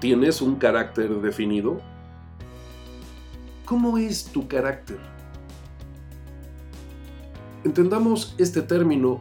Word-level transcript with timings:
¿Tienes 0.00 0.40
un 0.40 0.56
carácter 0.56 1.10
definido? 1.20 1.78
¿Cómo 3.66 3.98
es 3.98 4.24
tu 4.24 4.48
carácter? 4.48 4.98
Entendamos 7.64 8.34
este 8.38 8.62
término 8.62 9.18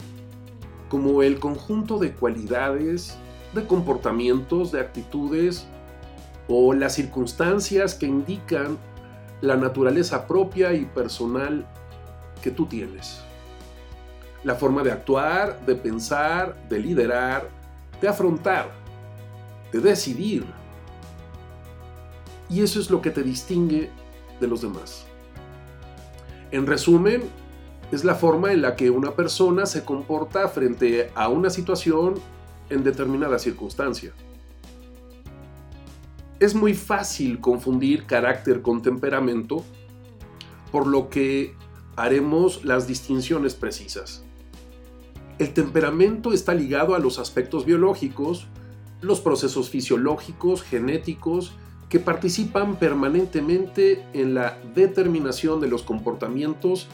como 0.87 1.21
el 1.21 1.37
conjunto 1.37 1.99
de 1.99 2.13
cualidades, 2.13 3.17
de 3.53 3.65
comportamientos, 3.65 4.71
de 4.71 4.79
actitudes 4.79 5.67
o 6.47 6.73
las 6.73 6.95
circunstancias 6.95 7.93
que 7.93 8.05
indican 8.05 8.77
la 9.41 9.57
naturaleza 9.57 10.27
propia 10.27 10.71
y 10.71 10.85
personal 10.85 11.67
que 12.41 12.51
tú 12.51 12.67
tienes. 12.67 13.19
La 14.45 14.55
forma 14.55 14.81
de 14.83 14.93
actuar, 14.93 15.59
de 15.65 15.75
pensar, 15.75 16.55
de 16.69 16.79
liderar, 16.79 17.49
de 18.01 18.07
afrontar, 18.07 18.69
de 19.73 19.81
decidir. 19.81 20.45
Y 22.49 22.61
eso 22.61 22.79
es 22.79 22.89
lo 22.89 23.01
que 23.01 23.11
te 23.11 23.23
distingue 23.23 23.89
de 24.39 24.47
los 24.47 24.61
demás. 24.61 25.05
En 26.51 26.65
resumen, 26.65 27.23
es 27.91 28.03
la 28.03 28.15
forma 28.15 28.51
en 28.53 28.61
la 28.61 28.75
que 28.75 28.89
una 28.89 29.15
persona 29.15 29.65
se 29.65 29.83
comporta 29.83 30.47
frente 30.47 31.11
a 31.15 31.27
una 31.27 31.49
situación 31.49 32.15
en 32.69 32.83
determinada 32.83 33.39
circunstancia. 33.39 34.13
Es 36.39 36.55
muy 36.55 36.73
fácil 36.73 37.39
confundir 37.39 38.05
carácter 38.05 38.61
con 38.61 38.81
temperamento, 38.81 39.63
por 40.71 40.87
lo 40.87 41.09
que 41.09 41.55
haremos 41.95 42.63
las 42.63 42.87
distinciones 42.87 43.55
precisas. 43.55 44.23
El 45.39 45.53
temperamento 45.53 46.31
está 46.31 46.53
ligado 46.53 46.95
a 46.95 46.99
los 46.99 47.17
aspectos 47.17 47.65
biológicos, 47.65 48.47
los 49.01 49.19
procesos 49.19 49.69
fisiológicos, 49.69 50.61
genéticos, 50.61 51.53
que 51.89 51.99
participan 51.99 52.75
permanentemente 52.75 54.05
en 54.13 54.35
la 54.35 54.57
determinación 54.75 55.59
de 55.59 55.67
los 55.67 55.81
comportamientos 55.81 56.87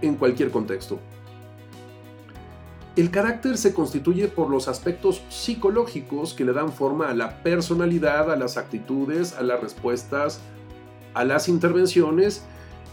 en 0.00 0.16
cualquier 0.16 0.50
contexto. 0.50 0.98
El 2.96 3.10
carácter 3.10 3.58
se 3.58 3.74
constituye 3.74 4.28
por 4.28 4.48
los 4.48 4.68
aspectos 4.68 5.22
psicológicos 5.28 6.32
que 6.32 6.44
le 6.44 6.52
dan 6.52 6.72
forma 6.72 7.08
a 7.08 7.14
la 7.14 7.42
personalidad, 7.42 8.30
a 8.30 8.36
las 8.36 8.56
actitudes, 8.56 9.34
a 9.34 9.42
las 9.42 9.60
respuestas, 9.60 10.40
a 11.12 11.24
las 11.24 11.48
intervenciones 11.48 12.44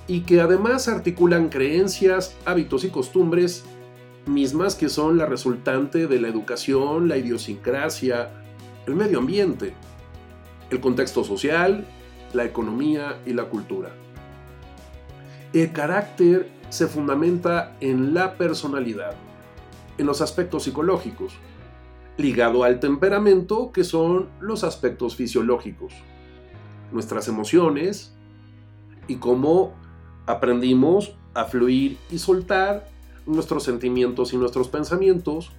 y 0.08 0.22
que 0.22 0.42
además 0.42 0.88
articulan 0.88 1.50
creencias, 1.50 2.36
hábitos 2.45 2.84
y 2.84 2.90
costumbres 2.90 3.64
mismas 4.26 4.76
que 4.76 4.90
son 4.90 5.18
la 5.18 5.28
resultante 5.28 6.08
de 6.08 6.20
la 6.20 6.28
educación, 6.28 7.08
la 7.08 7.18
idiosincrasia, 7.18 8.32
el 8.88 8.95
medio 8.95 9.20
ambiente, 9.20 9.73
el 10.72 10.80
contexto 10.80 11.23
social, 11.23 11.86
la 12.33 12.45
economía 12.45 13.19
y 13.25 13.33
la 13.33 13.45
cultura. 13.45 13.91
El 15.53 15.72
carácter 15.73 16.50
se 16.69 16.88
fundamenta 16.88 17.75
en 17.81 18.14
la 18.14 18.38
personalidad, 18.38 19.14
en 19.97 20.05
los 20.05 20.22
aspectos 20.22 20.64
psicológicos, 20.64 21.33
ligado 22.17 22.64
al 22.64 22.80
temperamento, 22.80 23.72
que 23.72 23.83
son 23.83 24.30
los 24.39 24.64
aspectos 24.64 25.16
fisiológicos, 25.16 25.94
nuestras 26.92 27.27
emociones 27.27 28.16
y 29.08 29.16
cómo 29.16 29.73
aprendimos 30.25 31.16
a 31.33 31.45
fluir 31.45 31.97
y 32.09 32.19
soltar 32.19 32.88
nuestros 33.25 33.64
sentimientos 33.64 34.33
y 34.33 34.38
nuestros 34.38 34.69
pensamientos, 34.69 35.52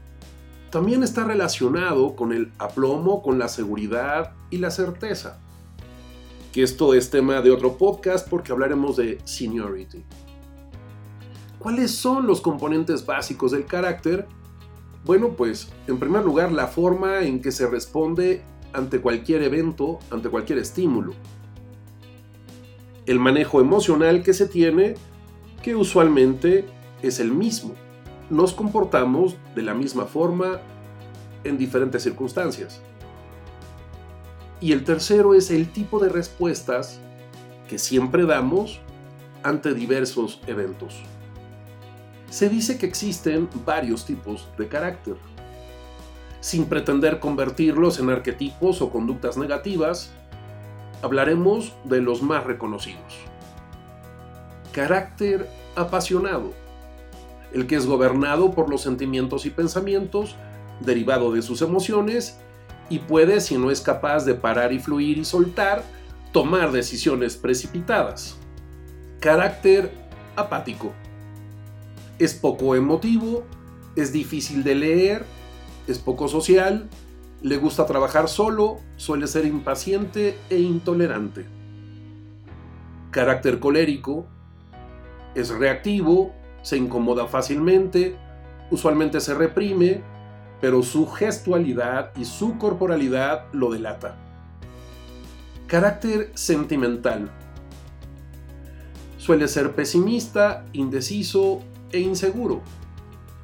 también 0.73 1.03
está 1.03 1.25
relacionado 1.25 2.17
con 2.17 2.33
el 2.33 2.51
aplomo, 2.59 3.23
con 3.23 3.39
la 3.39 3.49
seguridad 3.49 4.33
y 4.49 4.57
la 4.57 4.71
certeza. 4.71 5.39
Que 6.51 6.63
esto 6.63 6.95
es 6.95 7.11
tema 7.11 7.43
de 7.43 7.51
otro 7.51 7.77
podcast 7.77 8.27
porque 8.27 8.53
hablaremos 8.53 8.97
de 8.97 9.19
seniority. 9.25 10.03
¿Cuáles 11.59 11.91
son 11.91 12.27
los 12.27 12.41
componentes 12.41 13.05
básicos 13.05 13.53
del 13.53 13.67
carácter? 13.67 14.27
Bueno, 15.05 15.35
pues 15.37 15.71
en 15.87 15.99
primer 15.99 16.25
lugar 16.25 16.51
la 16.51 16.69
forma 16.69 17.21
en 17.21 17.43
que 17.43 17.53
se 17.53 17.67
responde 17.67 18.43
ante 18.73 18.99
cualquier 18.99 19.43
evento, 19.43 19.99
ante 20.11 20.31
cualquier 20.31 20.59
estímulo. 20.59 21.13
El 23.05 23.19
manejo 23.19 23.61
emocional 23.61 24.23
que 24.23 24.33
se 24.33 24.47
tiene, 24.47 24.95
que 25.63 25.77
usualmente 25.77 26.65
es 27.03 27.21
el 27.21 27.31
mismo. 27.31 27.75
Nos 28.31 28.55
comportamos 28.55 29.37
de 29.55 29.63
la 29.63 29.75
misma 29.75 30.07
forma 30.07 30.61
en 31.45 31.59
diferentes 31.59 32.03
circunstancias. 32.03 32.81
Y 34.61 34.73
el 34.73 34.85
tercero 34.85 35.35
es 35.35 35.51
el 35.51 35.71
tipo 35.71 35.99
de 35.99 36.09
respuestas 36.09 37.01
que 37.69 37.79
siempre 37.79 38.27
damos 38.27 38.81
ante 39.43 39.75
diversos 39.75 40.41
eventos. 40.47 41.03
Se 42.31 42.49
dice 42.49 42.79
que 42.79 42.87
existen 42.87 43.49
varios 43.67 44.07
tipos 44.07 44.49
de 44.57 44.69
carácter. 44.69 45.17
Sin 46.41 46.67
pretender 46.67 47.19
convertirlos 47.19 47.99
en 47.99 48.11
arquetipos 48.11 48.81
o 48.83 48.91
conductas 48.91 49.37
negativas, 49.37 50.13
hablaremos 51.03 51.75
de 51.85 52.01
los 52.01 52.23
más 52.23 52.45
reconocidos. 52.45 53.19
Carácter 54.73 55.49
apasionado 55.77 56.62
el 57.53 57.67
que 57.67 57.77
es 57.77 57.87
gobernado 57.87 58.53
por 58.53 58.71
los 58.71 58.83
sentimientos 58.83 59.47
y 59.47 59.51
pensamientos, 59.51 60.37
derivado 60.81 61.33
de 61.33 61.43
sus 61.43 61.63
emociones, 61.63 62.39
y 62.89 62.99
puede, 62.99 63.41
si 63.41 63.57
no 63.57 63.71
es 63.71 63.81
capaz 63.81 64.25
de 64.25 64.35
parar 64.35 64.73
y 64.73 64.79
fluir 64.79 65.19
y 65.19 65.25
soltar, 65.25 65.85
tomar 66.33 66.73
decisiones 66.73 67.37
precipitadas. 67.37 68.37
Carácter 69.21 69.93
apático. 70.37 70.93
Es 72.19 72.35
poco 72.35 72.75
emotivo, 72.75 73.45
es 73.97 74.13
difícil 74.13 74.65
de 74.65 74.75
leer, 74.75 75.25
es 75.87 75.99
poco 75.99 76.29
social, 76.29 76.89
le 77.43 77.57
gusta 77.57 77.87
trabajar 77.87 78.29
solo, 78.29 78.79
suele 78.97 79.27
ser 79.27 79.45
impaciente 79.47 80.39
e 80.49 80.61
intolerante. 80.61 81.45
Carácter 83.11 83.59
colérico. 83.59 84.27
Es 85.35 85.49
reactivo, 85.49 86.35
se 86.63 86.77
incomoda 86.77 87.27
fácilmente, 87.27 88.17
usualmente 88.71 89.21
se 89.21 89.35
reprime, 89.35 90.03
pero 90.61 90.83
su 90.83 91.07
gestualidad 91.09 92.13
y 92.17 92.25
su 92.25 92.57
corporalidad 92.57 93.47
lo 93.53 93.71
delata. 93.71 94.17
Carácter 95.67 96.31
sentimental. 96.35 97.31
Suele 99.19 99.49
ser 99.49 99.73
pesimista, 99.73 100.65
indeciso 100.73 101.63
e 101.91 102.01
inseguro. 102.01 102.63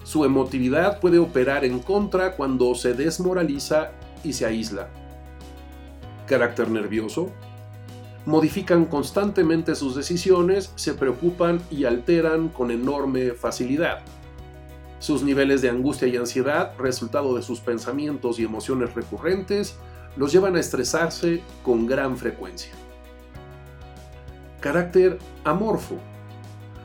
Su 0.05 0.25
emotividad 0.25 1.01
puede 1.01 1.19
operar 1.19 1.65
en 1.65 1.81
contra 1.81 2.37
cuando 2.37 2.75
se 2.75 2.95
desmoraliza 2.95 3.93
y 4.25 4.33
se 4.33 4.47
aísla. 4.47 4.89
Carácter 6.27 6.71
nervioso 6.71 7.31
modifican 8.29 8.85
constantemente 8.85 9.75
sus 9.75 9.95
decisiones, 9.95 10.71
se 10.75 10.93
preocupan 10.93 11.63
y 11.71 11.87
alteran 11.87 12.51
con 12.51 12.71
enorme 12.71 13.31
facilidad. 13.31 14.01
Sus 14.99 15.23
niveles 15.23 15.63
de 15.63 15.71
angustia 15.71 16.09
y 16.09 16.17
ansiedad, 16.19 16.75
resultado 16.79 17.35
de 17.35 17.43
sus 17.43 17.61
pensamientos 17.61 18.39
y 18.39 18.45
emociones 18.45 18.95
recurrentes, 18.95 19.77
los 20.19 20.31
llevan 20.31 20.57
a 20.57 20.61
estresarse 20.61 21.41
con 21.63 21.87
gran 21.87 22.19
frecuencia. 22.19 22.71
Carácter 24.61 25.19
amorfo. 25.45 25.97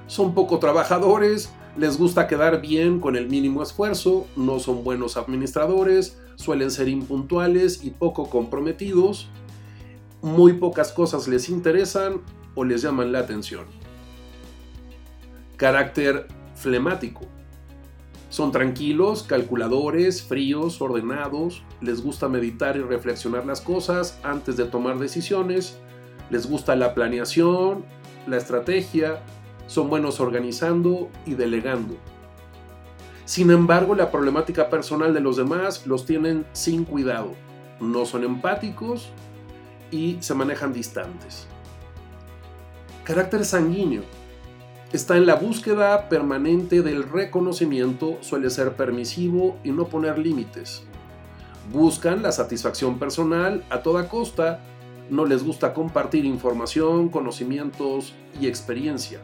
Son 0.07 0.33
poco 0.33 0.59
trabajadores, 0.59 1.51
les 1.75 1.97
gusta 1.97 2.25
quedar 2.25 2.61
bien 2.61 3.01
con 3.01 3.17
el 3.17 3.27
mínimo 3.27 3.61
esfuerzo, 3.63 4.27
no 4.37 4.61
son 4.61 4.85
buenos 4.85 5.17
administradores, 5.17 6.17
suelen 6.35 6.71
ser 6.71 6.87
impuntuales 6.87 7.83
y 7.83 7.89
poco 7.89 8.29
comprometidos, 8.29 9.29
muy 10.23 10.53
pocas 10.53 10.93
cosas 10.93 11.27
les 11.27 11.49
interesan 11.49 12.21
o 12.55 12.63
les 12.63 12.81
llaman 12.81 13.11
la 13.11 13.19
atención. 13.19 13.65
Carácter 15.57 16.27
flemático. 16.55 17.21
Son 18.29 18.53
tranquilos, 18.53 19.23
calculadores, 19.23 20.23
fríos, 20.23 20.81
ordenados, 20.81 21.61
les 21.81 22.01
gusta 22.01 22.29
meditar 22.29 22.77
y 22.77 22.81
reflexionar 22.81 23.45
las 23.45 23.59
cosas 23.59 24.17
antes 24.23 24.55
de 24.55 24.63
tomar 24.63 24.97
decisiones, 24.97 25.77
les 26.29 26.49
gusta 26.49 26.77
la 26.77 26.95
planeación, 26.95 27.83
la 28.25 28.37
estrategia, 28.37 29.21
son 29.67 29.89
buenos 29.89 30.21
organizando 30.21 31.09
y 31.25 31.33
delegando. 31.33 31.95
Sin 33.25 33.51
embargo, 33.51 33.93
la 33.93 34.09
problemática 34.09 34.69
personal 34.69 35.13
de 35.13 35.19
los 35.19 35.35
demás 35.35 35.85
los 35.85 36.05
tienen 36.05 36.45
sin 36.53 36.85
cuidado. 36.85 37.33
No 37.81 38.05
son 38.05 38.23
empáticos 38.23 39.11
y 39.93 40.17
se 40.21 40.33
manejan 40.33 40.73
distantes. 40.73 41.45
Carácter 43.03 43.45
sanguíneo. 43.45 44.01
Está 44.91 45.17
en 45.17 45.25
la 45.25 45.35
búsqueda 45.35 46.09
permanente 46.09 46.81
del 46.81 47.03
reconocimiento, 47.03 48.17
suele 48.21 48.49
ser 48.49 48.75
permisivo 48.75 49.57
y 49.63 49.71
no 49.71 49.87
poner 49.87 50.17
límites. 50.17 50.83
Buscan 51.71 52.23
la 52.23 52.31
satisfacción 52.31 52.97
personal 52.97 53.63
a 53.69 53.81
toda 53.83 54.09
costa, 54.09 54.61
no 55.09 55.25
les 55.25 55.43
gusta 55.43 55.73
compartir 55.73 56.25
información, 56.25 57.09
conocimientos 57.09 58.13
y 58.39 58.47
experiencia. 58.47 59.19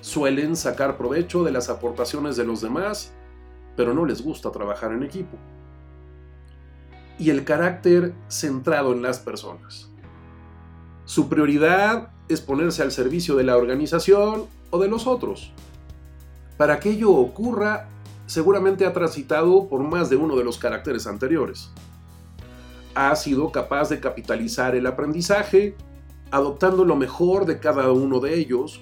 Suelen 0.00 0.56
sacar 0.56 0.96
provecho 0.96 1.44
de 1.44 1.52
las 1.52 1.68
aportaciones 1.68 2.36
de 2.36 2.44
los 2.44 2.60
demás, 2.60 3.12
pero 3.76 3.94
no 3.94 4.04
les 4.04 4.22
gusta 4.22 4.50
trabajar 4.50 4.92
en 4.92 5.04
equipo. 5.04 5.36
Y 7.22 7.30
el 7.30 7.44
carácter 7.44 8.14
centrado 8.26 8.92
en 8.92 9.00
las 9.00 9.20
personas. 9.20 9.88
Su 11.04 11.28
prioridad 11.28 12.10
es 12.28 12.40
ponerse 12.40 12.82
al 12.82 12.90
servicio 12.90 13.36
de 13.36 13.44
la 13.44 13.56
organización 13.56 14.46
o 14.70 14.80
de 14.80 14.88
los 14.88 15.06
otros. 15.06 15.52
Para 16.56 16.80
que 16.80 16.90
ello 16.90 17.12
ocurra, 17.12 17.86
seguramente 18.26 18.86
ha 18.86 18.92
transitado 18.92 19.68
por 19.68 19.84
más 19.84 20.10
de 20.10 20.16
uno 20.16 20.34
de 20.34 20.42
los 20.42 20.58
caracteres 20.58 21.06
anteriores. 21.06 21.70
Ha 22.96 23.14
sido 23.14 23.52
capaz 23.52 23.88
de 23.88 24.00
capitalizar 24.00 24.74
el 24.74 24.88
aprendizaje, 24.88 25.76
adoptando 26.32 26.84
lo 26.84 26.96
mejor 26.96 27.46
de 27.46 27.60
cada 27.60 27.92
uno 27.92 28.18
de 28.18 28.34
ellos 28.34 28.80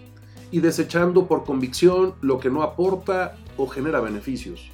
y 0.51 0.61
desechando 0.61 1.29
por 1.29 1.45
convicción 1.45 2.15
lo 2.23 2.41
que 2.41 2.49
no 2.49 2.63
aporta 2.63 3.37
o 3.59 3.67
genera 3.67 4.01
beneficios. 4.01 4.71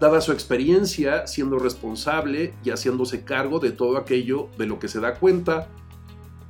Dada 0.00 0.22
su 0.22 0.32
experiencia 0.32 1.26
siendo 1.26 1.58
responsable 1.58 2.54
y 2.64 2.70
haciéndose 2.70 3.22
cargo 3.22 3.58
de 3.58 3.70
todo 3.70 3.98
aquello 3.98 4.48
de 4.56 4.64
lo 4.64 4.78
que 4.78 4.88
se 4.88 4.98
da 4.98 5.16
cuenta, 5.16 5.68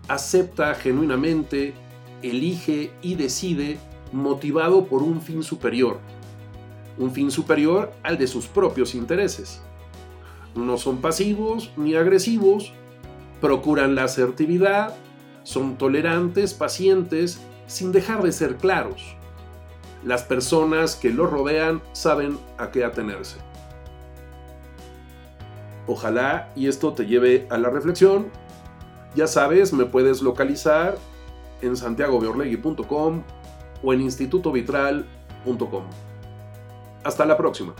acepta 0.07 0.73
genuinamente, 0.77 1.75
elige 2.23 2.93
y 3.03 3.17
decide 3.17 3.79
motivado 4.13 4.87
por 4.87 5.03
un 5.03 5.21
fin 5.21 5.43
superior, 5.43 5.99
un 6.97 7.11
fin 7.11 7.33
superior 7.33 7.93
al 8.05 8.19
de 8.19 8.29
sus 8.29 8.47
propios 8.47 8.95
intereses. 8.95 9.61
No 10.55 10.79
son 10.79 11.01
pasivos 11.01 11.73
ni 11.77 11.97
agresivos, 11.97 12.73
procuran 13.41 13.97
la 13.97 14.05
asertividad, 14.05 14.95
son 15.43 15.77
tolerantes, 15.77 16.55
pacientes, 16.55 17.41
sin 17.67 17.91
dejar 17.91 18.23
de 18.23 18.31
ser 18.31 18.59
claros. 18.59 19.17
Las 20.05 20.23
personas 20.23 20.97
que 20.97 21.11
los 21.11 21.31
rodean 21.31 21.83
saben 21.93 22.39
a 22.59 22.71
qué 22.71 22.85
atenerse. 22.85 23.37
Ojalá 25.87 26.51
y 26.55 26.69
esto 26.69 26.93
te 26.93 27.07
lleve 27.07 27.47
a 27.51 27.59
la 27.59 27.69
reflexión. 27.69 28.29
Ya 29.15 29.27
sabes, 29.27 29.73
me 29.73 29.85
puedes 29.85 30.23
localizar 30.23 30.97
en 31.63 31.77
santiagobeorlegui.com 31.77 33.23
o 33.83 33.93
en 33.93 34.01
institutovitral.com. 34.01 35.85
Hasta 37.03 37.25
la 37.25 37.37
próxima. 37.37 37.75